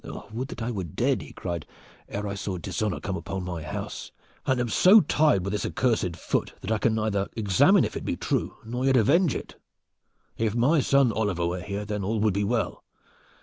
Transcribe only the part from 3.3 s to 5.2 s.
my house, and am so